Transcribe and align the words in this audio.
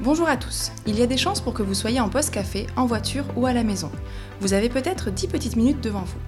Bonjour 0.00 0.28
à 0.28 0.36
tous. 0.36 0.70
Il 0.86 0.96
y 0.96 1.02
a 1.02 1.08
des 1.08 1.16
chances 1.16 1.40
pour 1.40 1.54
que 1.54 1.62
vous 1.64 1.74
soyez 1.74 1.98
en 1.98 2.08
poste 2.08 2.32
café, 2.32 2.68
en 2.76 2.86
voiture 2.86 3.24
ou 3.34 3.46
à 3.46 3.52
la 3.52 3.64
maison. 3.64 3.90
Vous 4.40 4.52
avez 4.52 4.68
peut-être 4.68 5.10
10 5.10 5.26
petites 5.26 5.56
minutes 5.56 5.80
devant 5.80 6.02
vous. 6.02 6.20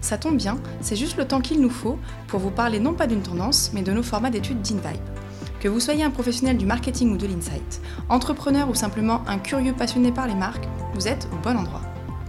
Ça 0.00 0.16
tombe 0.16 0.36
bien, 0.36 0.58
c'est 0.80 0.94
juste 0.94 1.16
le 1.16 1.26
temps 1.26 1.40
qu'il 1.40 1.60
nous 1.60 1.70
faut 1.70 1.98
pour 2.28 2.38
vous 2.38 2.52
parler 2.52 2.78
non 2.78 2.94
pas 2.94 3.08
d'une 3.08 3.22
tendance, 3.22 3.72
mais 3.74 3.82
de 3.82 3.92
nos 3.92 4.04
formats 4.04 4.30
d'études 4.30 4.62
d'InVibe. 4.62 5.02
Que 5.58 5.66
vous 5.66 5.80
soyez 5.80 6.04
un 6.04 6.10
professionnel 6.10 6.56
du 6.56 6.66
marketing 6.66 7.10
ou 7.12 7.16
de 7.16 7.26
l'insight, 7.26 7.80
entrepreneur 8.08 8.70
ou 8.70 8.76
simplement 8.76 9.22
un 9.26 9.38
curieux 9.38 9.72
passionné 9.72 10.12
par 10.12 10.28
les 10.28 10.36
marques, 10.36 10.68
vous 10.94 11.08
êtes 11.08 11.26
au 11.32 11.42
bon 11.42 11.56
endroit. 11.56 11.82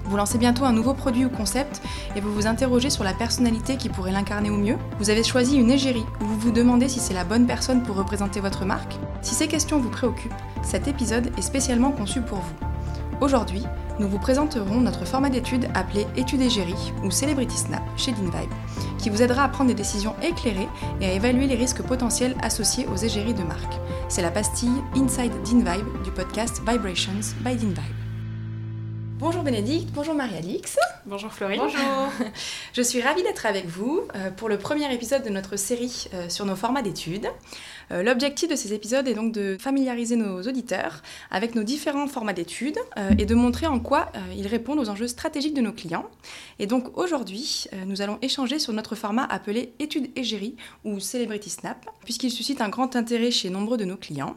Vous 0.05 0.18
lancez 0.18 0.39
bientôt 0.39 0.66
un 0.66 0.73
nouveau 0.73 0.95
produit 0.95 1.25
ou 1.25 1.29
concept 1.29 1.82
et 2.16 2.21
vous 2.21 2.34
vous 2.34 2.48
interrogez 2.48 2.89
sur 2.89 3.04
la 3.04 3.14
personnalité 3.14 3.77
qui 3.77 3.89
pourrait 3.89 4.14
l'incarner 4.14 4.50
au 4.50 4.57
mieux. 4.57 4.77
Vous 4.98 5.11
avez 5.11 5.23
choisi 5.23 5.57
une 5.57 5.70
égérie 5.70 6.05
ou 6.21 6.25
vous 6.25 6.39
vous 6.39 6.52
demandez 6.52 6.88
si 6.89 7.00
c'est 7.00 7.14
la 7.14 7.25
bonne 7.25 7.45
personne 7.45 7.84
pour 7.84 7.98
représenter 7.98 8.39
votre 8.39 8.66
marque. 8.66 8.95
Si 9.28 9.36
ces 9.36 9.50
questions 9.50 9.77
vous 9.77 9.90
préoccupent, 9.90 10.31
cet 10.63 10.88
épisode 10.88 11.38
est 11.38 11.41
spécialement 11.41 11.91
conçu 11.91 12.22
pour 12.22 12.38
vous. 12.38 12.68
Aujourd'hui, 13.20 13.62
nous 13.99 14.08
vous 14.08 14.20
présenterons 14.20 14.80
notre 14.80 15.04
format 15.04 15.30
d'étude 15.30 15.68
appelé 15.73 16.08
Étude 16.16 16.40
égérie 16.40 16.94
ou 17.04 17.12
Celebrity 17.12 17.58
Snap 17.58 17.84
chez 17.98 18.13
DinVibe, 18.13 18.49
qui 18.98 19.09
vous 19.09 19.21
aidera 19.21 19.44
à 19.44 19.49
prendre 19.49 19.68
des 19.68 19.76
décisions 19.76 20.16
éclairées 20.21 20.70
et 21.02 21.08
à 21.08 21.12
évaluer 21.12 21.45
les 21.45 21.55
risques 21.55 21.82
potentiels 21.82 22.38
associés 22.41 22.88
aux 22.88 22.95
égéries 22.95 23.34
de 23.34 23.44
marque. 23.44 23.73
C'est 24.08 24.21
la 24.21 24.32
pastille 24.32 24.82
Inside 24.95 25.34
DinVibe 25.44 26.04
du 26.05 26.12
podcast 26.12 26.62
Vibrations 26.66 27.35
by 27.44 27.57
DinVibe. 27.57 28.06
Bonjour 29.20 29.41
Bénédicte, 29.41 29.89
bonjour 29.95 30.13
Marie-Alix. 30.13 30.77
Bonjour 31.07 31.34
Florine. 31.34 31.59
Bonjour. 31.59 31.81
Je 32.73 32.81
suis 32.84 33.02
ravie 33.02 33.23
d'être 33.23 33.48
avec 33.48 33.66
vous 33.66 34.03
euh, 34.16 34.30
pour 34.30 34.48
le 34.48 34.59
premier 34.59 34.93
épisode 34.93 35.23
de 35.23 35.30
notre 35.30 35.55
série 35.55 36.05
euh, 36.13 36.30
sur 36.30 36.45
nos 36.45 36.55
formats 36.55 36.84
d'études. 36.84 37.27
Euh, 37.90 38.03
l'objectif 38.03 38.48
de 38.48 38.55
ces 38.55 38.76
épisodes 38.76 39.07
est 39.07 39.16
donc 39.16 39.31
de 39.31 39.57
familiariser 39.59 40.17
nos 40.17 40.43
auditeurs 40.43 41.02
avec 41.31 41.55
nos 41.55 41.63
différents 41.63 42.05
formats 42.05 42.34
d'études 42.34 42.77
et 43.18 43.26
de 43.26 43.34
montrer 43.34 43.65
en 43.65 43.79
quoi 43.79 44.12
ils 44.35 44.45
répondent 44.45 44.79
aux 44.79 44.90
enjeux 44.90 45.07
stratégiques 45.07 45.55
de 45.55 45.62
nos 45.62 45.71
clients. 45.71 46.05
Et 46.60 46.68
donc 46.68 46.95
aujourd'hui, 46.98 47.65
nous 47.85 48.01
allons 48.01 48.20
échanger 48.21 48.60
sur 48.60 48.73
notre 48.73 48.95
format 48.95 49.23
appelé 49.23 49.73
études 49.79 50.12
égérie 50.18 50.57
ou 50.84 50.99
Celebrity 50.99 51.49
Snap, 51.49 51.90
puisqu'il 52.04 52.32
suscite 52.32 52.60
un 52.60 52.70
grand 52.70 52.95
intérêt 52.98 53.32
chez 53.32 53.49
nombreux 53.49 53.77
de 53.77 53.85
nos 53.85 53.98
clients 53.98 54.35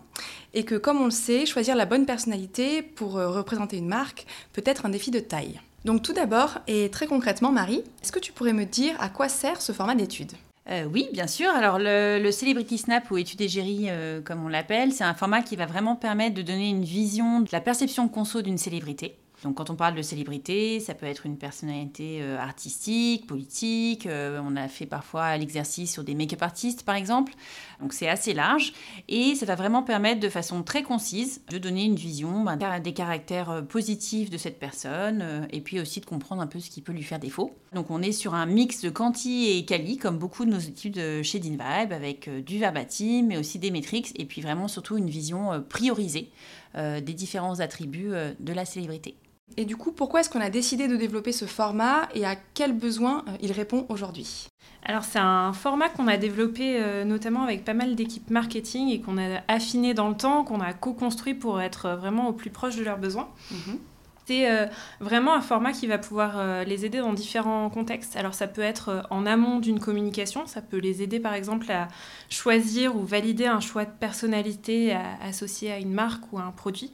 et 0.55 0.65
que, 0.65 0.75
comme 0.75 1.01
on 1.01 1.07
le 1.07 1.11
sait, 1.11 1.47
choisir 1.47 1.77
la 1.77 1.87
bonne 1.87 2.07
personnalité 2.07 2.83
pour 2.83 3.13
représenter 3.13 3.77
une 3.77 3.89
marque 3.89 4.27
peut 4.53 4.63
être 4.65 4.87
un 4.87 4.91
défi 4.91 5.11
de 5.11 5.21
taille. 5.21 5.61
Donc 5.85 6.03
tout 6.03 6.13
d'abord, 6.13 6.59
et 6.67 6.91
très 6.91 7.07
concrètement, 7.07 7.53
Marie, 7.53 7.83
est-ce 8.03 8.13
que 8.13 8.19
tu 8.19 8.33
pourrais 8.33 8.53
me 8.53 8.65
dire 8.65 8.95
à 9.01 9.09
quoi 9.09 9.29
sert 9.29 9.63
ce 9.63 9.73
format 9.73 9.95
d'étude 9.95 10.33
euh, 10.69 10.85
oui, 10.85 11.09
bien 11.13 11.27
sûr. 11.27 11.51
Alors, 11.51 11.79
le, 11.81 12.31
Celebrity 12.31 12.79
Snap 12.79 13.11
ou 13.11 13.19
étude 13.19 13.41
égérie, 13.41 13.87
euh, 13.89 14.21
comme 14.21 14.45
on 14.45 14.49
l'appelle, 14.49 14.93
c'est 14.93 15.05
un 15.05 15.15
format 15.15 15.43
qui 15.43 15.57
va 15.57 15.67
vraiment 15.67 15.97
permettre 15.97 16.35
de 16.35 16.43
donner 16.43 16.69
une 16.69 16.85
vision 16.85 17.41
de 17.41 17.49
la 17.51 17.61
perception 17.61 18.09
conso 18.09 18.41
d'une 18.43 18.59
célébrité. 18.59 19.17
Donc 19.43 19.57
quand 19.57 19.71
on 19.71 19.75
parle 19.75 19.95
de 19.95 20.03
célébrité, 20.03 20.81
ça 20.81 20.95
peut 20.95 21.07
être 21.07 21.25
une 21.25 21.39
personnalité 21.39 22.19
euh, 22.21 22.39
artistique, 22.39 23.27
politique. 23.27 24.07
Euh, 24.07 24.41
on 24.45 24.55
a 24.55 24.69
fait 24.69 24.85
parfois 24.85 25.37
l'exercice 25.39 25.93
sur 25.93 26.05
des 26.05 26.15
make-up 26.15 26.43
artistes, 26.43 26.83
par 26.83 26.95
exemple. 26.95 27.33
Donc 27.81 27.95
c'est 27.95 28.09
assez 28.09 28.35
large 28.35 28.75
et 29.09 29.35
ça 29.35 29.47
va 29.47 29.55
vraiment 29.55 29.83
permettre 29.83 30.21
de 30.21 30.29
façon 30.29 30.63
très 30.63 30.83
concise 30.83 31.41
de 31.49 31.57
donner 31.57 31.85
une 31.85 31.95
vision 31.95 32.45
ben, 32.45 32.81
des 32.81 32.93
caractères 32.93 33.51
euh, 33.51 33.63
positifs 33.63 34.29
de 34.29 34.37
cette 34.37 34.59
personne 34.59 35.49
et 35.51 35.61
puis 35.63 35.81
aussi 35.81 36.01
de 36.01 36.07
comprendre 36.07 36.43
un 36.43 36.47
peu 36.47 36.61
ce 36.61 36.69
qui 36.69 36.83
peut 36.83 36.93
lui 36.93 37.03
faire 37.03 37.19
défaut. 37.19 37.57
Donc 37.73 37.91
on 37.91 38.03
est 38.03 38.13
sur 38.13 38.35
un 38.35 38.45
mix 38.45 38.83
de 38.83 38.91
quanti 38.91 39.51
et 39.51 39.65
quali 39.65 39.97
comme 39.97 40.19
beaucoup 40.19 40.45
de 40.45 40.51
nos 40.51 40.59
études 40.59 41.23
chez 41.23 41.39
DinVibe 41.39 41.93
avec 41.93 42.29
du 42.45 42.59
verbatim 42.59 43.27
mais 43.29 43.39
aussi 43.39 43.59
des 43.59 43.71
métriques 43.71 44.13
et 44.17 44.27
puis 44.27 44.43
vraiment 44.43 44.69
surtout 44.69 44.99
une 44.99 45.09
vision 45.09 45.65
priorisée 45.69 46.31
des 46.75 47.15
différents 47.15 47.61
attributs 47.61 48.13
de 48.39 48.53
la 48.53 48.65
célébrité. 48.65 49.17
Et 49.57 49.65
du 49.65 49.77
coup, 49.77 49.93
pourquoi 49.93 50.21
est-ce 50.21 50.31
qu'on 50.31 50.41
a 50.41 50.51
décidé 50.51 50.89
de 50.89 50.97
développer 50.97 51.33
ce 51.33 51.45
format 51.45 52.09
et 52.15 52.25
à 52.25 52.37
quels 52.55 52.73
besoins 52.73 53.25
euh, 53.29 53.33
il 53.41 53.53
répond 53.53 53.87
aujourd'hui? 53.89 54.47
Alors 54.83 55.05
c'est 55.05 55.19
un 55.19 55.53
format 55.53 55.91
qu'on 55.91 56.09
a 56.09 56.17
développé 56.17 56.79
euh, 56.81 57.05
notamment 57.05 57.43
avec 57.43 57.65
pas 57.65 57.75
mal 57.75 57.95
d'équipes 57.95 58.31
marketing 58.31 58.89
et 58.89 59.01
qu'on 59.01 59.19
a 59.19 59.43
affiné 59.49 59.93
dans 59.93 60.09
le 60.09 60.17
temps, 60.17 60.43
qu'on 60.45 60.61
a 60.61 60.73
co-construit 60.73 61.35
pour 61.35 61.61
être 61.61 61.91
vraiment 61.91 62.29
au 62.29 62.33
plus 62.33 62.51
proche 62.51 62.77
de 62.77 62.85
leurs 62.85 62.97
besoins. 62.97 63.29
Mhm. 63.51 63.79
C'est 64.27 64.51
euh, 64.51 64.67
vraiment 65.01 65.35
un 65.35 65.41
format 65.41 65.73
qui 65.73 65.87
va 65.89 65.99
pouvoir 65.99 66.65
les 66.65 66.87
aider 66.87 66.99
dans 66.99 67.13
différents 67.13 67.69
contextes. 67.69 68.15
Alors 68.15 68.33
ça 68.33 68.47
peut 68.47 68.63
être 68.63 69.05
en 69.11 69.27
amont 69.27 69.59
d'une 69.59 69.81
communication, 69.81 70.47
ça 70.47 70.63
peut 70.63 70.79
les 70.79 71.03
aider 71.03 71.19
par 71.19 71.35
exemple 71.35 71.71
à 71.73 71.89
choisir 72.29 72.95
ou 72.97 73.05
valider 73.05 73.47
un 73.47 73.61
choix 73.61 73.85
de 73.85 73.91
personnalité 73.91 74.97
associé 75.21 75.73
à 75.73 75.79
une 75.79 75.93
marque 75.93 76.33
ou 76.33 76.39
à 76.39 76.43
un 76.43 76.53
produit 76.53 76.93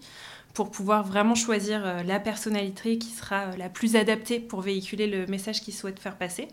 pour 0.57 0.71
pouvoir 0.71 1.05
vraiment 1.05 1.35
choisir 1.35 1.85
euh, 1.85 2.03
la 2.03 2.19
personnalité 2.19 2.97
qui 2.97 3.11
sera 3.11 3.43
euh, 3.43 3.57
la 3.59 3.69
plus 3.69 3.95
adaptée 3.95 4.41
pour 4.41 4.63
véhiculer 4.63 5.07
le 5.07 5.27
message 5.27 5.61
qu'ils 5.61 5.75
souhaitent 5.75 6.01
faire 6.01 6.17
passer. 6.17 6.49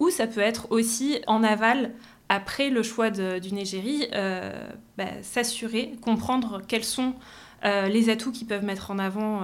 Ou 0.00 0.08
ça 0.08 0.26
peut 0.26 0.40
être 0.40 0.72
aussi 0.72 1.20
en 1.26 1.42
aval, 1.44 1.92
après 2.30 2.70
le 2.70 2.82
choix 2.82 3.10
d'une 3.10 3.58
égérie, 3.58 4.08
euh, 4.14 4.50
bah, 4.96 5.04
s'assurer, 5.20 5.92
comprendre 6.00 6.62
quels 6.66 6.84
sont 6.84 7.14
les 7.62 8.10
atouts 8.10 8.30
qu'ils 8.30 8.46
peuvent 8.46 8.64
mettre 8.64 8.90
en 8.90 8.98
avant 8.98 9.40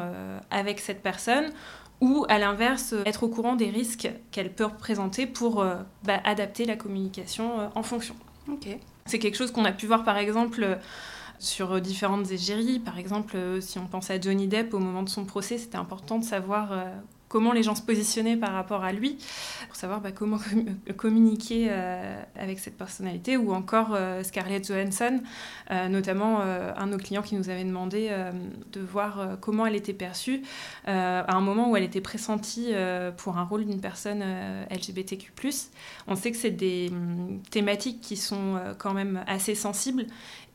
avec 0.50 0.78
cette 0.78 1.02
personne, 1.02 1.46
ou 2.02 2.26
à 2.28 2.38
l'inverse, 2.38 2.94
être 3.06 3.22
au 3.22 3.28
courant 3.28 3.56
des 3.56 3.70
risques 3.70 4.10
qu'elle 4.30 4.52
peut 4.52 4.66
représenter 4.66 5.26
pour 5.26 5.64
bah, 6.04 6.20
adapter 6.24 6.66
la 6.66 6.76
communication 6.76 7.70
en 7.74 7.82
fonction. 7.82 8.14
C'est 9.06 9.18
quelque 9.18 9.38
chose 9.38 9.50
qu'on 9.50 9.64
a 9.64 9.72
pu 9.72 9.86
voir 9.86 10.04
par 10.04 10.18
exemple 10.18 10.78
sur 11.40 11.72
euh, 11.72 11.80
différentes 11.80 12.30
égéries. 12.30 12.78
Par 12.78 12.98
exemple, 12.98 13.36
euh, 13.36 13.60
si 13.60 13.78
on 13.78 13.86
pense 13.86 14.10
à 14.10 14.20
Johnny 14.20 14.46
Depp 14.46 14.72
au 14.74 14.78
moment 14.78 15.02
de 15.02 15.08
son 15.08 15.24
procès, 15.24 15.58
c'était 15.58 15.76
important 15.76 16.18
de 16.18 16.24
savoir 16.24 16.72
euh, 16.72 16.84
comment 17.30 17.52
les 17.52 17.62
gens 17.62 17.74
se 17.74 17.80
positionnaient 17.80 18.36
par 18.36 18.52
rapport 18.52 18.84
à 18.84 18.92
lui, 18.92 19.16
pour 19.68 19.76
savoir 19.76 20.02
bah, 20.02 20.10
comment 20.12 20.38
communiquer 20.98 21.70
avec 22.36 22.58
cette 22.58 22.76
personnalité, 22.76 23.36
ou 23.36 23.54
encore 23.54 23.96
Scarlett 24.24 24.66
Johansson, 24.66 25.20
notamment 25.70 26.41
un 26.41 26.86
de 26.86 26.92
nos 26.92 26.98
clients 26.98 27.22
qui 27.22 27.36
nous 27.36 27.48
avait 27.48 27.64
demandé 27.64 28.10
de 28.72 28.80
voir 28.80 29.38
comment 29.41 29.64
elle 29.64 29.76
était 29.76 29.94
perçue 29.94 30.42
à 30.86 31.32
un 31.34 31.41
moment 31.41 31.70
où 31.70 31.76
elle 31.76 31.84
était 31.84 32.00
pressentie 32.00 32.72
pour 33.16 33.38
un 33.38 33.44
rôle 33.44 33.64
d'une 33.64 33.80
personne 33.80 34.24
LGBTQ. 34.70 35.32
On 36.08 36.16
sait 36.16 36.32
que 36.32 36.36
c'est 36.36 36.50
des 36.50 36.88
hum, 36.91 37.41
thématiques 37.50 38.00
qui 38.00 38.16
sont 38.16 38.60
quand 38.78 38.92
même 38.92 39.22
assez 39.26 39.54
sensibles 39.54 40.06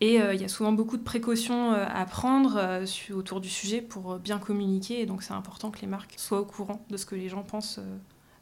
et 0.01 0.21
euh, 0.21 0.33
il 0.33 0.41
y 0.41 0.43
a 0.43 0.49
souvent 0.49 0.73
beaucoup 0.73 0.97
de 0.97 1.03
précautions 1.03 1.71
euh, 1.71 1.85
à 1.87 2.05
prendre 2.05 2.57
euh, 2.57 2.85
autour 3.13 3.39
du 3.39 3.49
sujet 3.49 3.81
pour 3.81 4.17
bien 4.17 4.39
communiquer. 4.39 5.01
Et 5.01 5.05
donc 5.05 5.23
c'est 5.23 5.33
important 5.33 5.71
que 5.71 5.79
les 5.79 5.87
marques 5.87 6.15
soient 6.17 6.41
au 6.41 6.45
courant 6.45 6.64
de 6.89 6.97
ce 6.97 7.05
que 7.05 7.15
les 7.15 7.29
gens 7.29 7.43
pensent 7.43 7.79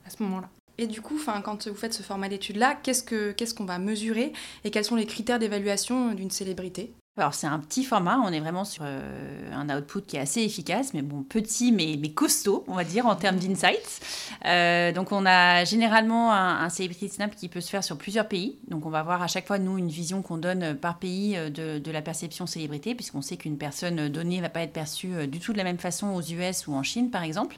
à 0.05 0.09
ce 0.09 0.21
moment-là. 0.23 0.49
Et 0.77 0.87
du 0.87 1.01
coup, 1.01 1.19
quand 1.43 1.67
vous 1.67 1.75
faites 1.75 1.93
ce 1.93 2.03
format 2.03 2.29
d'étude-là, 2.29 2.75
qu'est-ce 2.81 3.53
qu'on 3.53 3.65
va 3.65 3.77
mesurer 3.77 4.33
et 4.63 4.71
quels 4.71 4.85
sont 4.85 4.95
les 4.95 5.05
critères 5.05 5.39
d'évaluation 5.39 6.13
d'une 6.13 6.31
célébrité? 6.31 6.93
Alors 7.15 7.35
c'est 7.35 7.45
un 7.45 7.59
petit 7.59 7.83
format, 7.83 8.17
on 8.25 8.31
est 8.31 8.39
vraiment 8.39 8.65
sur 8.65 8.81
euh, 8.87 9.53
un 9.53 9.69
output 9.69 10.01
qui 10.01 10.17
est 10.17 10.19
assez 10.19 10.41
efficace, 10.41 10.95
mais 10.95 11.03
bon 11.03 11.21
petit 11.21 11.71
mais, 11.71 11.95
mais 12.01 12.09
costaud, 12.09 12.63
on 12.67 12.73
va 12.73 12.83
dire, 12.83 13.05
en 13.05 13.15
termes 13.15 13.37
d'insights. 13.37 14.01
Euh, 14.45 14.91
donc 14.91 15.11
on 15.11 15.23
a 15.27 15.63
généralement 15.63 16.33
un, 16.33 16.63
un, 16.63 16.69
Celebrity 16.69 17.09
Snap 17.09 17.35
qui 17.35 17.49
peut 17.49 17.61
se 17.61 17.69
faire 17.69 17.83
sur 17.83 17.99
plusieurs 17.99 18.27
pays. 18.27 18.57
Donc 18.67 18.87
on 18.87 18.89
va 18.89 19.03
voir 19.03 19.21
à 19.21 19.27
chaque 19.27 19.45
fois, 19.45 19.59
nous, 19.59 19.77
une 19.77 19.89
vision 19.89 20.23
qu'on 20.23 20.37
donne 20.37 20.75
par 20.75 20.97
pays 20.97 21.37
euh, 21.37 21.51
de, 21.51 21.77
de 21.77 21.91
la 21.91 22.01
perception 22.01 22.47
célébrité, 22.47 22.95
puisqu'on 22.95 23.21
sait 23.21 23.37
qu'une 23.37 23.59
personne 23.59 24.09
donnée 24.09 24.37
ne 24.37 24.41
va 24.41 24.49
pas 24.49 24.61
être 24.61 24.73
perçue 24.73 25.27
du 25.27 25.39
tout 25.39 25.53
de 25.53 25.59
la 25.59 25.63
même 25.65 25.77
façon 25.77 26.15
aux 26.15 26.21
US 26.21 26.65
ou 26.65 26.73
en 26.73 26.81
Chine, 26.81 27.11
par 27.11 27.21
exemple. 27.21 27.57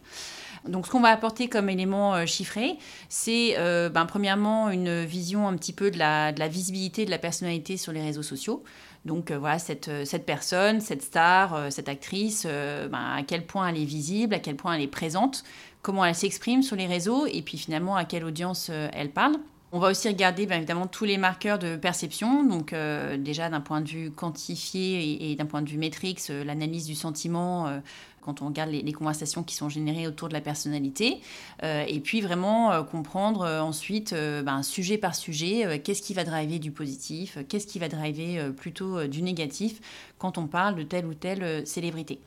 Donc, 0.68 0.88
ce 0.88 0.92
qu'on 0.92 1.02
va 1.02 1.09
apporter 1.09 1.48
comme 1.48 1.70
élément 1.70 2.26
chiffré, 2.26 2.78
c'est 3.09 3.56
ben, 3.58 4.06
premièrement 4.06 4.70
une 4.70 5.03
vision 5.03 5.48
un 5.48 5.56
petit 5.56 5.74
peu 5.74 5.92
de 5.92 5.98
la, 5.98 6.31
visibilité 6.48 7.06
de 7.06 7.12
la 7.12 7.20
personnalité 7.20 7.78
sur 7.78 7.92
les 7.92 8.02
réseaux 8.02 8.24
sociaux. 8.24 8.64
Donc 9.06 9.30
euh, 9.30 9.38
voilà, 9.38 9.60
cette, 9.60 9.88
euh, 9.88 10.04
personne, 10.25 10.81
cette 10.81 11.04
star, 11.04 11.54
euh, 11.54 11.69
cette 11.69 11.88
actrice, 11.88 12.45
ben, 12.45 13.16
à 13.16 13.22
quel 13.24 13.45
point 13.45 13.69
elle 13.69 13.78
est 13.78 13.86
visible, 13.86 14.34
à 14.34 14.39
quel 14.39 14.56
point 14.56 14.74
elle 14.74 14.81
est 14.81 14.88
présente, 14.88 15.44
comment 15.81 16.04
elle 16.04 16.16
s'exprime 16.16 16.63
sur 16.63 16.75
les 16.75 16.88
réseaux 16.88 17.28
et 17.28 17.42
puis 17.42 17.57
finalement 17.57 17.95
à 17.95 18.06
quelle 18.06 18.25
audience 18.25 18.72
elle 18.94 19.12
parle. 19.12 19.36
On 19.72 19.80
va 19.80 19.89
aussi 19.89 20.07
regarder 20.07 20.45
bien 20.45 20.57
évidemment 20.57 20.88
tous 20.88 21.06
les 21.06 21.18
marqueurs 21.18 21.60
de 21.60 21.75
perception, 21.75 22.44
donc 22.44 22.74
déjà 23.18 23.50
d'un 23.50 23.60
point 23.60 23.81
de 23.81 23.89
vue 23.89 24.10
quantifié 24.10 25.31
et, 25.31 25.36
d'un 25.36 25.45
point 25.45 25.62
de 25.62 25.69
vue 25.69 25.78
métrique, 25.78 26.22
l'analyse 26.30 26.86
du 26.86 26.95
sentiment 26.95 27.81
quand 28.25 28.42
on 28.42 28.48
regarde 28.48 28.72
les, 28.72 28.94
conversations 28.94 29.44
qui 29.44 29.56
sont 29.56 29.69
générées 29.69 30.07
autour 30.07 30.27
de 30.30 30.33
la 30.33 30.42
personnalité. 30.42 31.22
et 31.63 32.00
puis 32.00 32.22
vraiment 32.22 32.83
comprendre 32.83 33.45
ensuite, 33.45 34.13
ben, 34.13 34.63
sujet 34.63 34.98
par 34.98 35.16
sujet, 35.16 35.81
qu'est-ce 35.83 36.01
qui 36.01 36.13
va 36.13 36.24
driver 36.24 36.60
du 36.60 36.72
positif, 36.72 37.38
qu'est-ce 37.48 37.68
qui 37.68 37.77
va 37.77 37.88
driver 37.89 38.51
plutôt 38.56 39.06
du 39.07 39.22
négatif 39.22 39.81
quand 40.18 40.38
on 40.38 40.48
parle 40.48 40.75
de 40.75 40.83
telle 40.83 41.06
ou 41.06 41.13
telle 41.13 41.68
célébrité. 41.68 42.19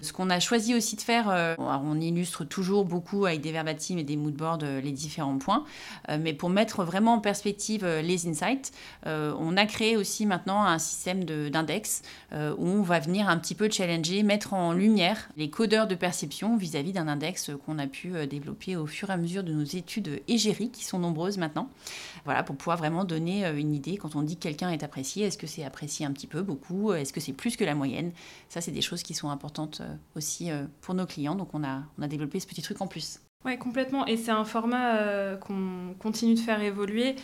Ce 0.00 0.12
qu'on 0.12 0.30
a 0.30 0.40
choisi 0.40 0.74
aussi 0.74 0.96
de 0.96 1.00
faire, 1.00 1.28
euh, 1.30 1.54
on 1.58 2.00
illustre 2.00 2.44
toujours 2.44 2.84
beaucoup 2.84 3.26
avec 3.26 3.40
des 3.40 3.52
verbatims 3.52 3.98
et 3.98 4.04
des 4.04 4.16
moodboards 4.16 4.60
euh, 4.62 4.80
les 4.80 4.92
différents 4.92 5.38
points, 5.38 5.64
euh, 6.08 6.18
mais 6.20 6.32
pour 6.32 6.48
mettre 6.48 6.84
vraiment 6.84 7.14
en 7.14 7.20
perspective 7.20 7.86
les 7.86 8.26
insights, 8.28 8.72
on 9.04 9.56
a 9.56 9.66
créé 9.66 9.96
aussi 9.96 10.26
maintenant 10.26 10.62
un 10.62 10.78
système 10.78 11.24
d'index 11.24 12.02
où 12.32 12.66
on 12.66 12.82
va 12.82 12.98
venir 12.98 13.28
un 13.28 13.38
petit 13.38 13.54
peu 13.54 13.70
challenger, 13.70 14.22
mettre 14.22 14.54
en 14.54 14.72
lumière 14.72 15.28
les 15.36 15.50
codeurs 15.50 15.86
de 15.86 15.94
perception 15.94 16.56
vis-à-vis 16.56 16.92
d'un 16.92 17.08
index 17.08 17.50
qu'on 17.64 17.78
a 17.78 17.86
pu 17.86 18.12
développer 18.26 18.76
au 18.76 18.86
fur 18.86 19.10
et 19.10 19.12
à 19.12 19.16
mesure 19.16 19.42
de 19.42 19.52
nos 19.52 19.64
études 19.64 20.22
égéries, 20.28 20.70
qui 20.70 20.84
sont 20.84 20.98
nombreuses 20.98 21.38
maintenant. 21.38 21.68
Voilà, 22.24 22.42
pour 22.42 22.56
pouvoir 22.56 22.76
vraiment 22.76 23.04
donner 23.04 23.46
une 23.46 23.74
idée 23.74 23.96
quand 23.96 24.16
on 24.16 24.22
dit 24.22 24.36
que 24.36 24.42
quelqu'un 24.42 24.70
est 24.70 24.82
apprécié, 24.82 25.26
est-ce 25.26 25.38
que 25.38 25.46
c'est 25.46 25.64
apprécié 25.64 26.06
un 26.06 26.12
petit 26.12 26.26
peu, 26.26 26.42
beaucoup, 26.42 26.92
est-ce 26.92 27.12
que 27.12 27.20
c'est 27.20 27.32
plus 27.32 27.56
que 27.56 27.64
la 27.64 27.74
moyenne? 27.74 28.12
Ça, 28.48 28.60
c'est 28.60 28.72
des 28.72 28.82
choses 28.82 29.02
qui 29.02 29.14
sont 29.14 29.30
importantes 29.30 29.59
euh, 29.80 29.94
aussi 30.16 30.50
euh, 30.50 30.64
pour 30.80 30.94
nos 30.94 31.06
clients. 31.06 31.34
Donc 31.34 31.50
on 31.54 31.64
a, 31.64 31.82
développé 32.06 32.40
ce 32.40 32.46
petit 32.46 32.62
truc 32.62 32.80
en 32.80 32.86
plus. 32.86 33.20
Oui, 33.44 33.58
complètement. 33.58 34.06
Et 34.06 34.18
c'est 34.18 34.30
un 34.30 34.44
format 34.44 34.96
euh, 34.96 35.36
qu'on 35.36 35.94
continue 35.98 36.34
de 36.34 36.40
faire 36.40 36.60
évoluer. 36.62 37.16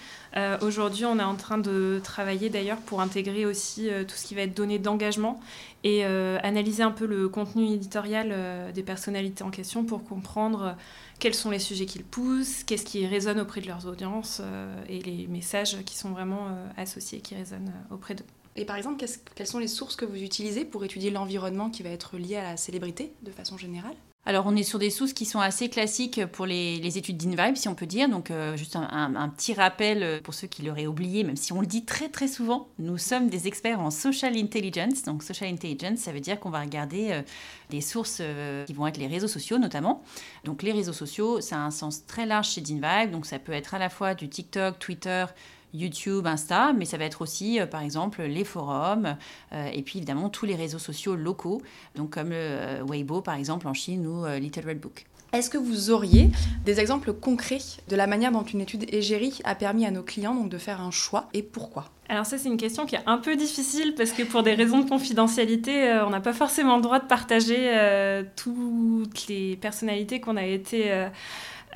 Aujourd'hui, 0.62 1.04
on 1.04 1.18
est 1.18 1.22
en 1.22 1.34
train 1.34 1.58
de 1.58 2.00
travailler 2.02 2.48
d'ailleurs 2.48 2.78
pour 2.78 3.00
intégrer 3.02 3.44
aussi 3.44 3.88
tout 4.08 4.14
ce 4.14 4.24
qui 4.24 4.34
va 4.34 4.42
être 4.42 4.56
donné 4.56 4.78
d'engagement 4.78 5.40
et 5.84 6.04
analyser 6.04 6.82
un 6.82 6.90
peu 6.90 7.06
le 7.06 7.28
contenu 7.28 7.66
éditorial 7.66 8.34
des 8.72 8.82
personnalités 8.82 9.44
en 9.44 9.50
question 9.50 9.84
pour 9.84 10.04
comprendre 10.04 10.76
quels 11.18 11.34
sont 11.34 11.50
les 11.50 11.58
sujets 11.58 11.86
qu'ils 11.86 12.04
poussent, 12.04 12.64
qu'est-ce 12.64 12.84
qui 12.84 13.06
résonne 13.06 13.40
auprès 13.40 13.62
de 13.62 13.66
leurs 13.66 13.86
audiences 13.86 14.42
et 14.88 15.00
les 15.00 15.26
messages 15.26 15.78
qui 15.84 15.96
sont 15.96 16.10
vraiment 16.10 16.48
associés, 16.76 17.20
qui 17.20 17.34
résonnent 17.34 17.72
auprès 17.90 18.14
d'eux. 18.14 18.24
Et 18.56 18.64
par 18.64 18.76
exemple, 18.76 19.04
quelles 19.34 19.46
sont 19.46 19.58
les 19.58 19.68
sources 19.68 19.96
que 19.96 20.04
vous 20.04 20.22
utilisez 20.22 20.64
pour 20.64 20.84
étudier 20.84 21.10
l'environnement 21.10 21.70
qui 21.70 21.82
va 21.82 21.90
être 21.90 22.16
lié 22.16 22.36
à 22.36 22.42
la 22.42 22.56
célébrité 22.56 23.12
de 23.22 23.30
façon 23.30 23.58
générale? 23.58 23.94
Alors, 24.28 24.44
on 24.48 24.56
est 24.56 24.64
sur 24.64 24.80
des 24.80 24.90
sources 24.90 25.12
qui 25.12 25.24
sont 25.24 25.38
assez 25.38 25.68
classiques 25.68 26.26
pour 26.26 26.46
les, 26.46 26.98
études 26.98 27.16
d'InVibe, 27.16 27.54
si 27.54 27.68
on 27.68 27.76
peut 27.76 27.86
dire. 27.86 28.08
Donc, 28.08 28.32
euh, 28.32 28.56
juste 28.56 28.74
un, 28.74 29.28
petit 29.28 29.54
rappel 29.54 30.02
euh, 30.02 30.20
pour 30.20 30.34
ceux 30.34 30.48
qui 30.48 30.62
l'auraient 30.62 30.88
oublié, 30.88 31.22
même 31.22 31.36
si 31.36 31.52
on 31.52 31.60
le 31.60 31.66
dit 31.66 31.84
très 31.84 32.08
très 32.08 32.26
souvent, 32.26 32.66
nous 32.80 32.98
sommes 32.98 33.28
des 33.28 33.46
experts 33.46 33.78
en 33.78 33.92
social 33.92 34.36
intelligence. 34.36 35.04
Donc, 35.04 35.22
social 35.22 35.48
intelligence, 35.48 36.00
ça 36.00 36.10
veut 36.10 36.18
dire 36.18 36.40
qu'on 36.40 36.50
va 36.50 36.60
regarder 36.60 37.12
euh, 37.12 37.22
des 37.70 37.80
sources 37.80 38.20
qui 38.66 38.72
vont 38.72 38.88
être 38.88 38.96
les 38.96 39.06
réseaux 39.06 39.28
sociaux 39.28 39.58
notamment. 39.58 40.02
Donc, 40.42 40.64
les 40.64 40.72
réseaux 40.72 40.92
sociaux, 40.92 41.40
ça 41.40 41.56
a 41.56 41.60
un 41.60 41.70
sens 41.70 42.04
très 42.04 42.26
large 42.26 42.48
chez 42.48 42.60
d'InVibe. 42.60 43.12
Donc, 43.12 43.26
ça 43.26 43.38
peut 43.38 43.52
être 43.52 43.74
à 43.74 43.78
la 43.78 43.90
fois 43.90 44.14
du 44.14 44.28
TikTok, 44.28 44.80
Twitter, 44.80 45.26
YouTube, 45.74 46.26
Insta, 46.26 46.72
mais 46.72 46.84
ça 46.84 46.96
va 46.96 47.04
être 47.04 47.22
aussi, 47.22 47.60
euh, 47.60 47.66
par 47.66 47.82
exemple, 47.82 48.22
les 48.22 48.44
forums 48.44 49.16
euh, 49.52 49.68
et 49.72 49.82
puis 49.82 49.98
évidemment 49.98 50.28
tous 50.28 50.46
les 50.46 50.54
réseaux 50.54 50.78
sociaux 50.78 51.16
locaux, 51.16 51.60
donc 51.94 52.10
comme 52.10 52.30
le 52.30 52.36
euh, 52.36 52.84
Weibo 52.88 53.20
par 53.20 53.34
exemple 53.34 53.68
en 53.68 53.74
Chine 53.74 54.06
ou 54.06 54.26
Little 54.38 54.66
Red 54.66 54.80
Book. 54.80 55.06
Est-ce 55.32 55.50
que 55.50 55.58
vous 55.58 55.90
auriez 55.90 56.30
des 56.64 56.80
exemples 56.80 57.12
concrets 57.12 57.58
de 57.88 57.96
la 57.96 58.06
manière 58.06 58.30
dont 58.30 58.44
une 58.44 58.60
étude 58.60 58.86
égérie 58.94 59.40
a 59.44 59.54
permis 59.54 59.84
à 59.84 59.90
nos 59.90 60.02
clients 60.02 60.34
donc, 60.34 60.48
de 60.48 60.56
faire 60.56 60.80
un 60.80 60.92
choix 60.92 61.28
et 61.34 61.42
pourquoi? 61.42 61.90
Alors 62.08 62.24
ça 62.24 62.38
c'est 62.38 62.48
une 62.48 62.56
question 62.56 62.86
qui 62.86 62.94
est 62.94 63.02
un 63.06 63.18
peu 63.18 63.34
difficile 63.34 63.94
parce 63.96 64.12
que 64.12 64.22
pour 64.22 64.44
des 64.44 64.54
raisons 64.54 64.80
de 64.80 64.88
confidentialité, 64.88 66.00
on 66.06 66.10
n'a 66.10 66.20
pas 66.20 66.32
forcément 66.32 66.76
le 66.76 66.82
droit 66.82 67.00
de 67.00 67.06
partager 67.06 68.24
toutes 68.36 69.26
les 69.28 69.56
personnalités 69.56 70.20
qu'on 70.20 70.36
a 70.36 70.44
été 70.44 70.92
euh, 70.92 71.08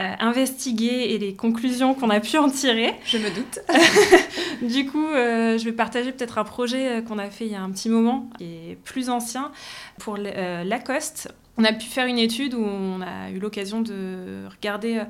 investiguer 0.01 1.15
et 1.15 1.19
les 1.19 1.35
conclusions 1.35 1.95
qu'on 1.95 2.11
a 2.11 2.21
pu 2.21 2.39
en 2.39 2.49
tirer. 2.49 2.95
Je 3.05 3.19
me 3.19 3.31
doute. 3.31 3.61
du 4.63 4.87
coup, 4.87 5.07
euh, 5.07 5.59
je 5.59 5.65
vais 5.65 5.73
partager 5.73 6.13
peut-être 6.13 6.39
un 6.39 6.45
projet 6.45 6.89
euh, 6.89 7.03
qu'on 7.03 7.19
a 7.19 7.31
fait 7.31 7.47
il 7.47 7.53
y 7.53 7.55
a 7.55 7.63
un 7.63 7.71
petit 7.71 7.89
moment, 7.89 8.31
qui 8.39 8.45
est 8.45 8.79
plus 8.85 9.11
ancien, 9.11 9.53
pour 9.99 10.17
Lacoste. 10.17 11.29
On 11.61 11.65
a 11.65 11.75
pu 11.75 11.85
faire 11.85 12.07
une 12.07 12.19
étude 12.19 12.55
où 12.55 12.65
on 12.65 13.03
a 13.03 13.29
eu 13.31 13.39
l'occasion 13.39 13.83
de 13.83 14.47
regarder 14.51 15.03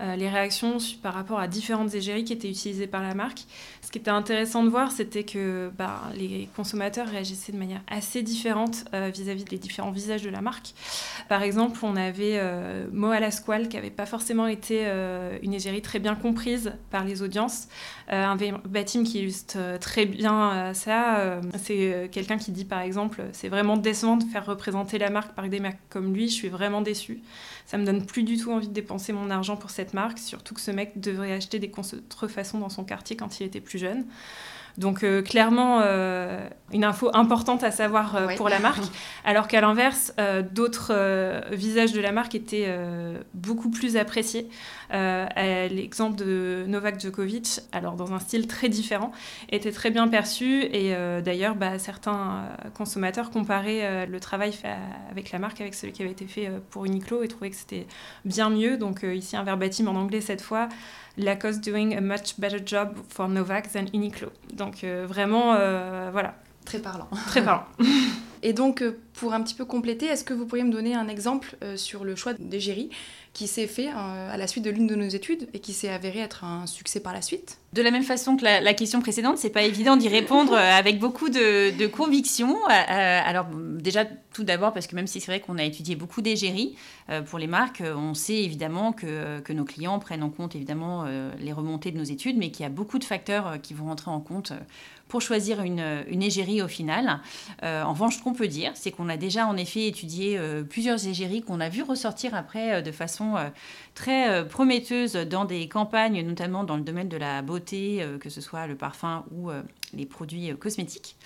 euh, 0.00 0.16
les 0.16 0.28
réactions 0.28 0.76
par 1.02 1.14
rapport 1.14 1.40
à 1.40 1.48
différentes 1.48 1.94
égéries 1.94 2.24
qui 2.24 2.34
étaient 2.34 2.50
utilisées 2.50 2.86
par 2.86 3.02
la 3.02 3.14
marque. 3.14 3.46
Ce 3.84 3.90
qui 3.90 3.98
était 3.98 4.10
intéressant 4.10 4.64
de 4.64 4.70
voir, 4.70 4.90
c'était 4.92 5.24
que 5.24 5.70
bah, 5.78 6.02
les 6.16 6.48
consommateurs 6.56 7.06
réagissaient 7.06 7.52
de 7.52 7.58
manière 7.58 7.82
assez 7.86 8.22
différente 8.22 8.86
euh, 8.94 9.10
vis-à-vis 9.12 9.44
des 9.44 9.58
différents 9.58 9.90
visages 9.90 10.22
de 10.22 10.30
la 10.30 10.40
marque. 10.40 10.74
Par 11.28 11.42
exemple, 11.42 11.78
on 11.82 11.94
avait 11.94 12.38
euh, 12.38 12.86
Mo 12.92 13.10
à 13.10 13.20
qui 13.20 13.76
n'avait 13.76 13.90
pas 13.90 14.06
forcément 14.06 14.46
été 14.46 14.80
euh, 14.84 15.38
une 15.42 15.52
égérie 15.52 15.82
très 15.82 15.98
bien 15.98 16.14
comprise 16.14 16.72
par 16.90 17.04
les 17.04 17.22
audiences. 17.22 17.68
un 18.08 18.36
bâtiment 18.64 19.04
qui 19.04 19.20
illustre 19.20 19.58
très 19.80 20.06
bien 20.06 20.72
ça, 20.74 21.40
c'est 21.62 22.08
quelqu'un 22.12 22.38
qui 22.38 22.52
dit 22.52 22.64
par 22.64 22.80
exemple, 22.80 23.22
c'est 23.32 23.48
vraiment 23.48 23.76
décevant 23.76 24.16
de 24.16 24.24
faire 24.24 24.46
représenter 24.46 24.98
la 24.98 25.10
marque 25.10 25.34
par 25.34 25.48
des 25.48 25.60
marques 25.60 25.93
comme 25.94 26.12
lui, 26.12 26.28
je 26.28 26.34
suis 26.34 26.48
vraiment 26.48 26.82
déçue. 26.82 27.20
Ça 27.66 27.78
me 27.78 27.86
donne 27.86 28.04
plus 28.04 28.24
du 28.24 28.36
tout 28.36 28.50
envie 28.50 28.66
de 28.66 28.72
dépenser 28.72 29.12
mon 29.12 29.30
argent 29.30 29.56
pour 29.56 29.70
cette 29.70 29.94
marque, 29.94 30.18
surtout 30.18 30.52
que 30.52 30.60
ce 30.60 30.72
mec 30.72 30.98
devrait 31.00 31.32
acheter 31.32 31.60
des 31.60 31.70
contrefaçons 31.70 32.58
dans 32.58 32.68
son 32.68 32.84
quartier 32.84 33.14
quand 33.14 33.38
il 33.38 33.44
était 33.46 33.60
plus 33.60 33.78
jeune. 33.78 34.04
Donc 34.78 35.04
euh, 35.04 35.22
clairement, 35.22 35.80
euh, 35.82 36.48
une 36.72 36.84
info 36.84 37.10
importante 37.14 37.62
à 37.62 37.70
savoir 37.70 38.16
euh, 38.16 38.34
pour 38.36 38.48
la 38.48 38.58
marque, 38.58 38.82
alors 39.24 39.46
qu'à 39.46 39.60
l'inverse, 39.60 40.12
d'autres 40.52 40.92
visages 41.52 41.92
de 41.92 42.00
la 42.00 42.12
marque 42.12 42.34
étaient 42.34 42.68
beaucoup 43.34 43.70
plus 43.70 43.96
appréciés. 43.96 44.48
L'exemple 44.90 46.16
de 46.16 46.64
Novak 46.66 47.00
Djokovic, 47.00 47.60
alors 47.72 47.94
dans 47.94 48.12
un 48.12 48.18
style 48.18 48.46
très 48.46 48.68
différent, 48.68 49.12
était 49.50 49.72
très 49.72 49.90
bien 49.90 50.08
perçu 50.08 50.62
et 50.62 50.94
d'ailleurs, 51.22 51.54
bah, 51.54 51.78
certains 51.78 52.44
consommateurs 52.74 53.30
comparaient 53.30 54.06
le 54.06 54.20
travail 54.20 54.52
fait 54.52 54.74
avec 55.10 55.30
la 55.30 55.38
marque 55.38 55.60
avec 55.60 55.74
celui 55.74 55.92
qui 55.92 56.02
avait 56.02 56.12
été 56.12 56.26
fait 56.26 56.50
pour 56.70 56.84
Uniqlo 56.84 57.22
et 57.22 57.28
trouvaient 57.28 57.50
que 57.50 57.56
c'était 57.56 57.86
bien 58.24 58.50
mieux. 58.50 58.76
Donc 58.76 59.04
ici 59.04 59.36
un 59.36 59.44
verbatim 59.44 59.88
en 59.88 59.94
anglais 59.94 60.20
cette 60.20 60.42
fois. 60.42 60.68
Lacoste 61.16 61.60
doing 61.60 61.94
a 61.94 62.00
much 62.00 62.40
better 62.40 62.58
job 62.58 62.98
for 63.08 63.28
Novak 63.28 63.70
than 63.72 63.86
Uniqlo. 63.92 64.30
Donc 64.64 64.82
euh, 64.84 65.04
vraiment, 65.06 65.54
euh, 65.54 66.08
voilà. 66.10 66.34
Très 66.64 66.78
parlant. 66.78 67.08
Très 67.26 67.44
parlant. 67.44 67.64
Et 68.42 68.52
donc, 68.52 68.82
euh, 68.82 68.98
pour 69.14 69.32
un 69.32 69.42
petit 69.42 69.54
peu 69.54 69.64
compléter, 69.64 70.06
est-ce 70.06 70.24
que 70.24 70.34
vous 70.34 70.44
pourriez 70.46 70.64
me 70.64 70.72
donner 70.72 70.94
un 70.94 71.08
exemple 71.08 71.56
sur 71.76 72.04
le 72.04 72.16
choix 72.16 72.34
d'égérie 72.34 72.90
qui 73.34 73.48
s'est 73.48 73.66
fait 73.66 73.88
à 73.88 74.36
la 74.36 74.46
suite 74.46 74.64
de 74.64 74.70
l'une 74.70 74.86
de 74.86 74.94
nos 74.94 75.08
études 75.08 75.48
et 75.54 75.58
qui 75.58 75.72
s'est 75.72 75.88
avéré 75.88 76.20
être 76.20 76.44
un 76.44 76.66
succès 76.66 77.00
par 77.00 77.12
la 77.12 77.20
suite? 77.20 77.58
De 77.72 77.82
la 77.82 77.90
même 77.90 78.04
façon 78.04 78.36
que 78.36 78.44
la, 78.44 78.74
question 78.74 79.00
précédente, 79.00 79.36
c'est 79.36 79.50
pas 79.50 79.62
évident 79.62 79.96
d'y 79.96 80.06
répondre 80.08 80.54
avec 80.54 81.00
beaucoup 81.00 81.28
de, 81.28 81.86
conviction. 81.88 82.64
alors 82.66 83.46
déjà, 83.52 84.04
tout 84.32 84.44
d'abord 84.44 84.72
parce 84.72 84.86
que 84.86 84.94
même 84.94 85.08
si 85.08 85.20
c'est 85.20 85.32
vrai 85.32 85.40
qu'on 85.40 85.58
a 85.58 85.64
étudié 85.64 85.96
beaucoup 85.96 86.22
d'égérie 86.22 86.76
pour 87.26 87.40
les 87.40 87.48
marques, 87.48 87.82
on 87.84 88.14
sait 88.14 88.44
évidemment 88.44 88.92
que, 88.92 89.40
que, 89.40 89.52
nos 89.52 89.64
clients 89.64 89.98
prennent 89.98 90.22
en 90.22 90.30
compte 90.30 90.54
évidemment 90.54 91.04
les 91.40 91.52
remontées 91.52 91.90
de 91.90 91.98
nos 91.98 92.04
études, 92.04 92.36
mais 92.38 92.52
qu'il 92.52 92.62
y 92.62 92.66
a 92.66 92.70
beaucoup 92.70 93.00
de 93.00 93.04
facteurs 93.04 93.60
qui 93.60 93.74
vont 93.74 93.86
rentrer 93.86 94.12
en 94.12 94.20
compte 94.20 94.52
pour 95.08 95.20
choisir 95.20 95.62
une, 95.62 96.04
une 96.08 96.22
égérie 96.22 96.62
au 96.62 96.68
final. 96.68 97.20
en 97.62 97.90
revanche, 97.90 98.18
ce 98.18 98.22
qu'on 98.22 98.34
peut 98.34 98.48
dire, 98.48 98.70
c'est 98.74 98.92
qu'on 98.92 99.03
a 99.08 99.16
déjà 99.16 99.46
en 99.46 99.56
effet 99.56 99.86
étudié 99.86 100.40
plusieurs 100.68 101.06
égéries 101.06 101.42
qu'on 101.42 101.60
a 101.60 101.68
vu 101.68 101.82
ressortir 101.82 102.34
après 102.34 102.82
de 102.82 102.92
façon 102.92 103.36
euh, 103.36 103.48
très 103.94 104.30
euh, 104.30 104.44
prometteuse 104.44 105.14
dans 105.14 105.44
des 105.44 105.68
campagnes, 105.68 106.22
notamment 106.22 106.64
dans 106.64 106.76
le 106.76 106.82
domaine 106.82 107.08
de 107.08 107.16
la 107.16 107.42
beauté, 107.42 108.02
euh, 108.02 108.18
que 108.18 108.30
ce 108.30 108.40
soit 108.40 108.66
le 108.66 108.76
parfum 108.76 109.24
ou 109.32 109.50
les 109.92 110.06
produits 110.06 110.52
cosmétiques. 110.58 111.16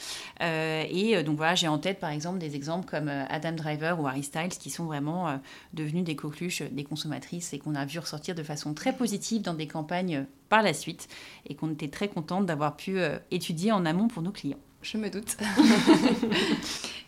et 0.40 1.23
donc 1.25 1.37
voilà, 1.38 1.54
j'ai 1.54 1.68
en 1.68 1.78
tête 1.78 2.00
par 2.00 2.11
exemple 2.11 2.38
des 2.38 2.54
exemples 2.54 2.87
comme 2.87 3.08
Adam 3.08 3.52
Driver 3.52 3.99
ou 3.99 4.06
Harry 4.06 4.23
Styles 4.23 4.50
qui 4.50 4.68
sont 4.68 4.85
vraiment 4.85 5.40
devenus 5.73 6.04
des 6.04 6.16
coqueluches 6.16 6.62
des 6.62 6.85
consommatrices 6.85 7.54
et 7.54 7.58
qu'on 7.58 7.75
a 7.75 7.87
vu 7.87 7.99
ressortir 7.99 8.35
de 8.35 8.42
façon 8.42 8.75
très 8.75 8.92
positive 8.92 9.40
dans 9.40 9.54
des 9.54 9.66
campagnes 9.66 10.26
par 10.50 10.62
la 10.62 10.75
suite 10.75 11.08
et 11.47 11.54
qu'on 11.54 11.73
était 11.73 11.88
très 11.88 12.08
contente 12.08 12.44
d'avoir 12.44 12.76
pu 12.76 12.99
étudier 13.30 13.73
en 13.73 13.87
amont 13.87 14.08
pour 14.08 14.23
nos 14.23 14.32
clients. 14.32 14.61
Je 14.82 14.97
me 14.97 15.11
doute. 15.11 15.37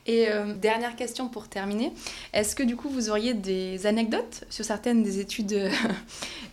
Et 0.06 0.28
euh, 0.28 0.54
dernière 0.54 0.96
question 0.96 1.28
pour 1.28 1.48
terminer. 1.48 1.92
Est-ce 2.32 2.56
que 2.56 2.62
du 2.62 2.74
coup 2.74 2.88
vous 2.88 3.10
auriez 3.10 3.34
des 3.34 3.86
anecdotes 3.86 4.44
sur 4.48 4.64
certaines 4.64 5.02
des 5.02 5.20
études 5.20 5.52
euh, 5.52 5.70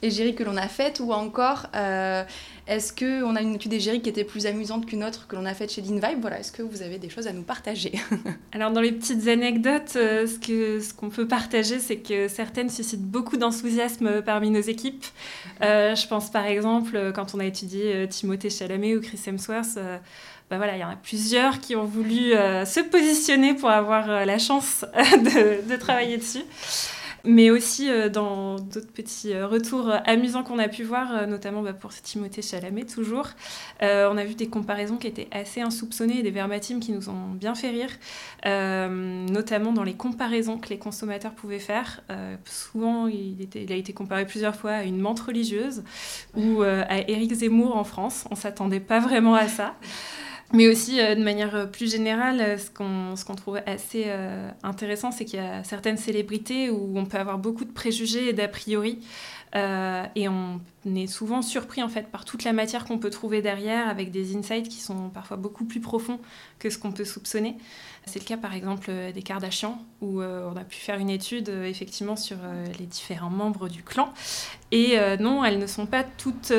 égéries 0.02 0.36
que 0.36 0.44
l'on 0.44 0.58
a 0.58 0.68
faites 0.68 1.00
ou 1.00 1.12
encore 1.14 1.68
euh, 1.74 2.24
est-ce 2.68 2.92
qu'on 2.92 3.36
a 3.38 3.42
une 3.42 3.56
étude 3.56 3.72
égérie 3.72 4.02
qui 4.02 4.10
était 4.10 4.26
plus 4.26 4.46
amusante 4.46 4.86
qu'une 4.86 5.04
autre 5.04 5.26
que 5.28 5.38
l'on 5.38 5.46
a 5.46 5.54
faite 5.54 5.72
chez 5.72 5.82
Vibe? 5.82 6.20
Voilà, 6.20 6.40
est-ce 6.40 6.52
que 6.52 6.62
vous 6.62 6.82
avez 6.82 7.00
des 7.00 7.10
choses 7.10 7.26
à 7.26 7.32
nous 7.32 7.44
partager? 7.44 7.94
Alors 8.52 8.72
dans 8.72 8.82
les 8.82 8.92
petites 8.92 9.28
anecdotes, 9.30 9.94
ce 9.94 10.36
qu'on 10.36 10.84
ce 10.84 10.94
qu'on 10.94 11.10
peut 11.10 11.28
partager, 11.28 11.80
c'est 11.80 11.98
que 11.98 12.28
certaines 12.28 12.70
suscitent 12.70 13.06
beaucoup 13.06 13.38
d'enthousiasme 13.38 14.22
parmi 14.22 14.50
nos 14.50 14.60
équipes. 14.60 15.06
je 15.62 16.08
pense 16.08 16.30
par 16.30 16.46
exemple 16.46 17.14
quand 17.16 17.34
on 17.34 17.40
a 17.40 17.46
étudié 17.46 18.06
Timothée 18.10 18.50
Chalamet 18.50 18.98
ou 18.98 19.02
Chris 19.02 19.22
Hemsworth 19.26 19.80
bah 20.50 20.58
voilà, 20.58 20.78
il 20.78 20.80
y 20.80 20.84
en 20.84 20.90
a 20.90 20.96
plusieurs 20.96 21.60
qui 21.60 21.76
ont 21.76 21.86
voulu 21.86 22.32
se 22.32 22.80
positionner 22.80 23.54
pour 23.54 23.70
avoir 23.70 24.26
la 24.26 24.38
chance 24.38 24.86
de, 24.96 25.76
travailler 25.76 26.18
dessus 26.18 26.44
mais 27.28 27.50
aussi 27.50 27.90
euh, 27.90 28.10
dans 28.10 28.56
d'autres 28.56 28.92
petits 28.92 29.34
euh, 29.34 29.48
retours 29.48 29.90
euh, 29.90 29.98
amusants 30.06 30.44
qu'on 30.44 30.60
a 30.60 30.68
pu 30.68 30.84
voir, 30.84 31.28
notamment 31.28 31.62
bah, 31.62 31.74
pour 31.74 31.94
Timothée 31.94 32.42
Chalamet 32.42 32.86
toujours. 32.86 33.28
on 33.82 34.18
a 34.18 34.24
vu 34.24 34.36
des 34.36 34.48
comparaisons 34.48 34.98
qui 34.98 35.08
étaient 35.08 35.28
assez 35.32 35.62
insoupçonnées 35.62 36.20
et 36.20 36.24
des 36.24 36.32
vermatimes 36.32 36.80
qui 36.80 36.92
nous 36.92 37.10
ont 37.10 37.32
bien 37.34 37.54
fait 37.54 37.70
rire, 37.70 37.90
notamment 38.46 39.74
dans 39.74 39.84
les 39.84 39.96
comparaisons 39.96 40.58
que 40.58 40.70
les 40.70 40.78
consommateurs 40.78 41.34
pouvaient 41.34 41.60
faire. 41.60 42.02
souvent, 42.46 43.08
il, 43.08 43.48
a 43.70 43.76
été 43.76 43.94
comparé 43.94 44.26
plusieurs 44.26 44.56
fois 44.56 44.72
à 44.72 44.84
une 44.84 45.00
menthe 45.00 45.20
religieuse 45.20 45.84
ou 46.36 46.62
à 46.62 47.10
Éric 47.10 47.34
Zemmour 47.34 47.76
en 47.76 47.84
France. 47.84 48.26
On 48.32 48.36
s'attendait 48.36 48.80
pas 48.80 49.00
vraiment 49.00 49.36
à 49.36 49.48
ça. 49.48 49.76
Mais 50.54 50.68
aussi, 50.68 51.02
euh, 51.02 51.16
de 51.16 51.24
manière 51.24 51.56
euh, 51.56 51.66
plus 51.66 51.92
générale, 51.92 52.40
euh, 52.40 52.58
ce 52.58 53.26
qu'on 53.26 53.36
trouve 53.36 53.60
assez 53.66 54.06
intéressant, 54.64 55.12
c'est 55.12 55.26
qu'il 55.26 55.40
y 55.40 55.42
a 55.42 55.64
certaines 55.64 55.98
célébrités 55.98 56.70
où 56.70 56.98
on 56.98 57.06
peut 57.06 57.18
avoir 57.18 57.38
beaucoup 57.38 57.66
de 57.66 57.72
préjugés 57.72 58.30
et 58.30 58.34
d'a 58.34 58.48
priori. 58.48 59.00
Et 60.16 60.30
on 60.30 60.62
est 60.86 61.08
souvent 61.08 61.42
surpris 61.42 61.82
en 61.84 61.90
fait 61.90 62.08
par 62.08 62.24
toute 62.24 62.44
la 62.44 62.54
matière 62.54 62.86
qu'on 62.86 63.00
peut 63.00 63.10
trouver 63.10 63.42
derrière, 63.42 63.90
avec 63.90 64.12
des 64.12 64.36
insights 64.38 64.70
qui 64.70 64.80
sont 64.80 65.10
parfois 65.10 65.38
beaucoup 65.38 65.66
plus 65.66 65.80
profonds 65.80 66.20
que 66.60 66.70
ce 66.70 66.78
qu'on 66.78 66.92
peut 66.92 67.06
soupçonner. 67.06 67.56
C'est 68.06 68.20
le 68.20 68.26
cas 68.26 68.38
par 68.38 68.54
exemple 68.54 68.92
des 69.14 69.22
Kardashians, 69.22 69.80
où 70.02 70.22
on 70.22 70.56
a 70.56 70.64
pu 70.64 70.78
faire 70.78 71.00
une 71.00 71.10
étude 71.10 71.50
effectivement 71.50 72.16
sur 72.16 72.38
les 72.80 72.86
différents 72.86 73.30
membres 73.30 73.68
du 73.68 73.84
clan. 73.84 74.14
Et 74.72 74.98
non, 75.20 75.44
elles 75.44 75.60
ne 75.60 75.68
sont 75.68 75.86
pas 75.86 76.04
toutes 76.04 76.54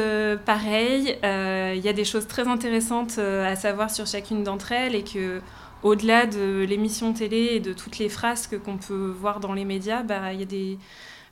pareilles. 0.44 1.16
Il 1.22 1.80
y 1.84 1.88
a 1.88 1.92
des 1.94 2.04
choses 2.04 2.26
très 2.26 2.48
intéressantes 2.48 3.18
à 3.18 3.56
savoir 3.56 3.90
sur 3.90 4.06
chacune 4.06 4.42
d'entre 4.44 4.72
elles 4.72 4.94
et 4.94 5.04
que 5.04 5.40
au-delà 5.82 6.26
de 6.26 6.66
l'émission 6.68 7.12
télé 7.12 7.50
et 7.52 7.60
de 7.60 7.72
toutes 7.72 7.98
les 7.98 8.08
frasques 8.08 8.58
qu'on 8.58 8.78
peut 8.78 9.14
voir 9.16 9.38
dans 9.38 9.52
les 9.52 9.64
médias, 9.64 10.02
bah, 10.02 10.32
il 10.32 10.40
y 10.40 10.42
a 10.42 10.46
des 10.46 10.76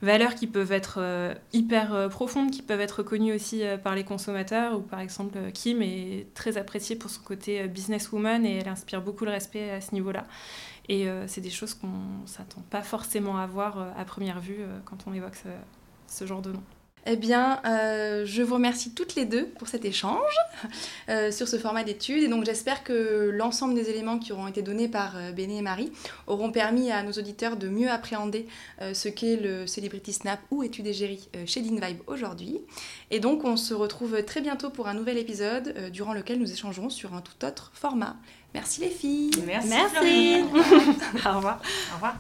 valeurs 0.03 0.35
qui 0.35 0.47
peuvent 0.47 0.73
être 0.73 0.99
euh, 0.99 1.35
hyper 1.53 1.95
euh, 1.95 2.09
profondes, 2.09 2.51
qui 2.51 2.63
peuvent 2.63 2.81
être 2.81 3.03
connues 3.03 3.35
aussi 3.35 3.65
euh, 3.65 3.77
par 3.79 3.95
les 3.95 4.05
consommateurs. 4.05 4.77
Ou 4.79 4.81
par 4.81 5.01
exemple, 5.01 5.39
Kim 5.53 5.83
est 5.83 6.27
très 6.35 6.59
appréciée 6.59 6.97
pour 6.97 7.11
son 7.11 7.23
côté 7.23 7.67
businesswoman 7.69 8.45
et 8.45 8.59
elle 8.59 8.69
inspire 8.69 9.03
beaucoup 9.03 9.25
le 9.25 9.31
respect 9.31 9.71
à 9.71 9.81
ce 9.81 9.95
niveau-là. 9.95 10.27
Et 10.89 11.09
c'est 11.27 11.41
des 11.41 11.51
choses 11.51 11.75
qu'on 11.75 11.89
ne 11.89 12.27
s'attend 12.27 12.63
pas 12.71 12.81
forcément 12.81 13.39
à 13.39 13.47
voir 13.49 13.93
à 13.99 14.05
première 14.05 14.39
vue 14.39 14.61
quand 14.85 14.99
on 15.09 15.15
évoque 15.15 15.35
ce 16.07 16.27
genre 16.27 16.43
de 16.43 16.53
nom. 16.53 16.63
Eh 17.09 17.15
bien, 17.15 17.61
euh, 17.65 18.25
je 18.27 18.43
vous 18.43 18.55
remercie 18.55 18.93
toutes 18.93 19.15
les 19.15 19.25
deux 19.25 19.47
pour 19.47 19.69
cet 19.69 19.85
échange 19.85 20.35
euh, 21.09 21.31
sur 21.31 21.47
ce 21.47 21.57
format 21.57 21.85
d'études. 21.85 22.25
Et 22.25 22.29
donc, 22.29 22.45
j'espère 22.45 22.83
que 22.83 23.31
l'ensemble 23.33 23.75
des 23.75 23.91
éléments 23.91 24.19
qui 24.19 24.33
auront 24.33 24.49
été 24.49 24.61
donnés 24.61 24.89
par 24.89 25.17
euh, 25.17 25.31
Béné 25.31 25.59
et 25.59 25.63
Marie 25.63 25.93
auront 26.27 26.51
permis 26.51 26.91
à 26.91 27.05
nos 27.05 27.13
auditeurs 27.13 27.57
de 27.57 27.69
mieux 27.69 27.89
appréhender 27.89 28.47
ce 28.93 29.09
qu'est 29.09 29.37
le 29.37 29.67
Celebrity 29.67 30.13
Snap 30.13 30.41
ou 30.51 30.63
Études 30.63 30.87
égérie 30.87 31.29
chez 31.47 31.61
DinVibe 31.61 32.01
aujourd'hui. 32.07 32.61
Et 33.11 33.21
donc, 33.21 33.45
on 33.45 33.57
se 33.57 33.75
retrouve 33.75 34.25
très 34.25 34.41
bientôt 34.41 34.71
pour 34.71 34.89
un 34.89 34.95
nouvel 34.95 35.19
épisode 35.19 35.91
durant 35.91 36.13
lequel 36.13 36.39
nous 36.39 36.51
échangerons 36.51 36.91
sur 36.91 37.15
un 37.15 37.21
tout 37.21 37.45
autre 37.45 37.71
format. 37.75 38.17
Merci 38.55 38.81
les 38.81 38.91
filles. 38.91 39.31
Merci. 39.47 39.69
Merci. 39.69 40.43
Au 41.27 41.37
revoir. 41.37 41.61
Au 41.93 41.95
revoir. 41.95 42.17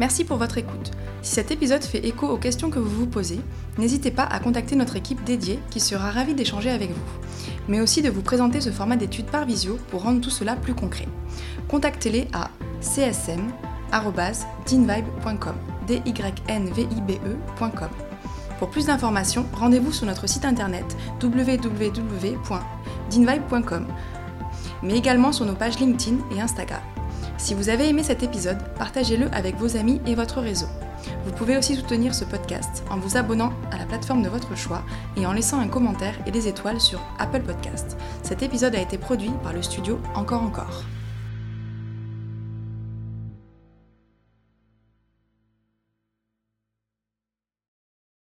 Merci 0.00 0.24
pour 0.24 0.38
votre 0.38 0.56
écoute. 0.56 0.92
Si 1.20 1.34
cet 1.34 1.50
épisode 1.50 1.84
fait 1.84 2.06
écho 2.06 2.26
aux 2.26 2.38
questions 2.38 2.70
que 2.70 2.78
vous 2.78 3.00
vous 3.00 3.06
posez, 3.06 3.38
n'hésitez 3.76 4.10
pas 4.10 4.24
à 4.24 4.40
contacter 4.40 4.74
notre 4.74 4.96
équipe 4.96 5.22
dédiée 5.24 5.58
qui 5.68 5.78
sera 5.78 6.10
ravie 6.10 6.32
d'échanger 6.32 6.70
avec 6.70 6.88
vous, 6.88 6.96
mais 7.68 7.82
aussi 7.82 8.00
de 8.00 8.08
vous 8.08 8.22
présenter 8.22 8.62
ce 8.62 8.70
format 8.70 8.96
d'études 8.96 9.26
par 9.26 9.44
visio 9.44 9.78
pour 9.90 10.04
rendre 10.04 10.22
tout 10.22 10.30
cela 10.30 10.56
plus 10.56 10.72
concret. 10.72 11.06
Contactez-les 11.68 12.28
à 12.32 12.48
csm.dinvibe.com 12.80 15.54
d 15.86 16.00
e.com. 16.06 17.90
Pour 18.58 18.70
plus 18.70 18.86
d'informations, 18.86 19.44
rendez-vous 19.52 19.92
sur 19.92 20.06
notre 20.06 20.26
site 20.26 20.46
internet 20.46 20.96
www.dinvibe.com, 21.22 23.86
mais 24.82 24.96
également 24.96 25.32
sur 25.32 25.44
nos 25.44 25.56
pages 25.56 25.78
LinkedIn 25.78 26.16
et 26.34 26.40
Instagram. 26.40 26.80
Si 27.40 27.54
vous 27.54 27.70
avez 27.70 27.88
aimé 27.88 28.02
cet 28.02 28.22
épisode, 28.22 28.58
partagez-le 28.78 29.26
avec 29.32 29.56
vos 29.56 29.78
amis 29.78 29.98
et 30.06 30.14
votre 30.14 30.42
réseau. 30.42 30.66
Vous 31.24 31.32
pouvez 31.32 31.56
aussi 31.56 31.74
soutenir 31.74 32.14
ce 32.14 32.26
podcast 32.26 32.84
en 32.90 32.98
vous 32.98 33.16
abonnant 33.16 33.54
à 33.72 33.78
la 33.78 33.86
plateforme 33.86 34.22
de 34.22 34.28
votre 34.28 34.54
choix 34.56 34.82
et 35.16 35.24
en 35.24 35.32
laissant 35.32 35.58
un 35.58 35.68
commentaire 35.68 36.18
et 36.26 36.30
des 36.30 36.48
étoiles 36.48 36.82
sur 36.82 37.00
Apple 37.18 37.40
Podcast. 37.40 37.96
Cet 38.22 38.42
épisode 38.42 38.74
a 38.74 38.80
été 38.82 38.98
produit 38.98 39.32
par 39.42 39.54
le 39.54 39.62
studio 39.62 39.98
Encore 40.14 40.42
Encore. 40.42 40.84